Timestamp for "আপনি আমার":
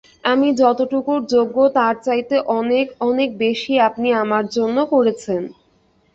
3.87-4.43